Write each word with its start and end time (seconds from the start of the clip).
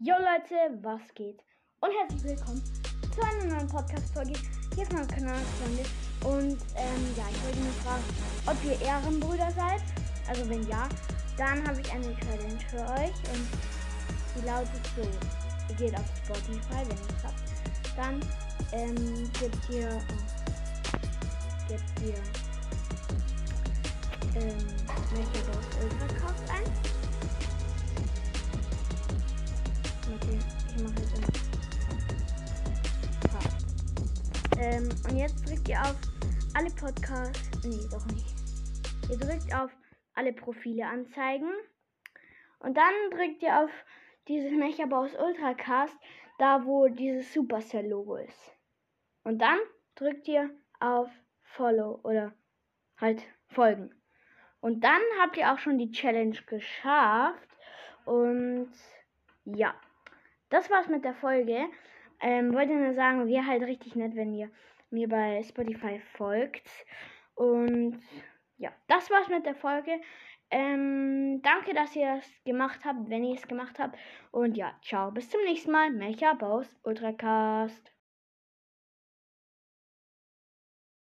Jo 0.00 0.12
Leute, 0.18 0.78
was 0.82 1.00
geht? 1.14 1.40
Und 1.80 1.92
herzlich 1.98 2.22
willkommen 2.24 2.62
zu 3.14 3.22
einer 3.22 3.54
neuen 3.54 3.66
Podcast-Folge 3.66 4.34
hier 4.74 4.82
auf 4.82 4.92
meinem 4.92 5.08
Kanal, 5.08 5.40
Freunde. 5.56 5.82
Und 6.26 6.60
ähm, 6.76 7.14
ja, 7.16 7.24
ich 7.30 7.42
wollte 7.42 7.58
nur 7.58 7.72
fragen, 7.82 8.04
ob 8.44 8.62
ihr 8.62 8.78
Ehrenbrüder 8.86 9.50
seid. 9.52 9.80
Also 10.28 10.46
wenn 10.50 10.62
ja, 10.68 10.86
dann 11.38 11.66
habe 11.66 11.80
ich 11.80 11.90
eine 11.90 12.14
Challenge 12.18 12.60
für 12.68 12.82
euch 13.00 13.16
und 13.32 13.48
die 14.36 14.46
lautet 14.46 14.86
so. 14.94 15.08
Ihr 15.70 15.76
geht 15.76 15.98
auf 15.98 16.04
Spotify, 16.22 16.80
wenn 16.80 16.98
ihr 16.98 17.16
es 17.16 17.24
habt. 17.24 17.96
Dann 17.96 18.20
ähm, 18.72 19.30
gebt 19.40 19.70
ihr, 19.70 19.88
gebt 21.66 22.00
ihr 22.04 22.49
Ähm, 34.60 34.90
und 35.08 35.16
jetzt 35.16 35.48
drückt 35.48 35.68
ihr 35.70 35.80
auf 35.80 35.96
alle 36.54 36.70
Podcasts. 36.70 37.50
Nee, 37.64 37.88
doch 37.90 38.04
nicht. 38.06 38.34
Ihr 39.10 39.16
drückt 39.16 39.54
auf 39.54 39.70
alle 40.14 40.34
Profile 40.34 40.86
anzeigen. 40.86 41.48
Und 42.58 42.76
dann 42.76 42.92
drückt 43.10 43.42
ihr 43.42 43.58
auf 43.58 43.70
dieses 44.28 44.52
Mechabaus 44.52 45.14
Ultracast, 45.14 45.96
da 46.38 46.66
wo 46.66 46.88
dieses 46.88 47.32
Supercell-Logo 47.32 48.16
ist. 48.16 48.52
Und 49.24 49.40
dann 49.40 49.58
drückt 49.94 50.28
ihr 50.28 50.50
auf 50.78 51.08
Follow 51.42 51.98
oder 52.02 52.34
halt 52.98 53.22
folgen. 53.48 53.94
Und 54.60 54.84
dann 54.84 55.00
habt 55.22 55.38
ihr 55.38 55.52
auch 55.52 55.58
schon 55.58 55.78
die 55.78 55.90
Challenge 55.90 56.36
geschafft. 56.46 57.48
Und 58.04 58.70
ja, 59.46 59.74
das 60.50 60.68
war's 60.70 60.88
mit 60.88 61.04
der 61.04 61.14
Folge. 61.14 61.66
Ähm, 62.20 62.52
wollte 62.54 62.74
nur 62.74 62.94
sagen, 62.94 63.28
wäre 63.28 63.46
halt 63.46 63.62
richtig 63.62 63.94
nett, 63.96 64.14
wenn 64.14 64.34
ihr 64.34 64.50
mir 64.90 65.08
bei 65.08 65.42
Spotify 65.42 66.00
folgt. 66.16 66.68
Und 67.34 68.00
ja, 68.58 68.70
das 68.88 69.10
war's 69.10 69.28
mit 69.28 69.46
der 69.46 69.54
Folge. 69.54 70.00
Ähm, 70.50 71.40
danke, 71.42 71.74
dass 71.74 71.94
ihr 71.94 72.18
es 72.18 72.44
gemacht 72.44 72.80
habt, 72.84 73.08
wenn 73.08 73.24
ihr 73.24 73.36
es 73.36 73.46
gemacht 73.46 73.78
habt. 73.78 73.96
Und 74.32 74.56
ja, 74.56 74.74
ciao, 74.82 75.10
bis 75.10 75.30
zum 75.30 75.40
nächsten 75.44 75.70
Mal. 75.70 75.90
Mecha 75.90 76.34
Baus 76.34 76.68
Ultracast. 76.82 77.92